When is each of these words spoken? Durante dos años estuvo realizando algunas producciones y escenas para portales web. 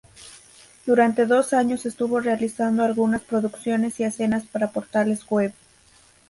Durante 0.87 1.27
dos 1.27 1.53
años 1.53 1.85
estuvo 1.85 2.19
realizando 2.19 2.83
algunas 2.83 3.21
producciones 3.21 3.99
y 3.99 4.03
escenas 4.03 4.43
para 4.47 4.71
portales 4.71 5.23
web. 5.29 5.53